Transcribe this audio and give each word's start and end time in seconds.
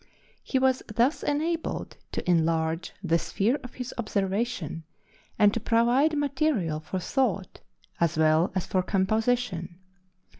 He 0.41 0.57
was 0.57 0.81
thus 0.91 1.21
enabled 1.21 1.95
to 2.13 2.27
enlarge 2.27 2.91
the 3.03 3.19
sphere 3.19 3.59
of 3.63 3.75
his 3.75 3.93
observation, 3.99 4.83
and 5.37 5.53
to 5.53 5.59
provide 5.59 6.17
material 6.17 6.79
for 6.79 6.97
thought 6.97 7.59
as 7.99 8.17
well 8.17 8.51
as 8.55 8.65
for 8.65 8.81
composition. 8.81 9.77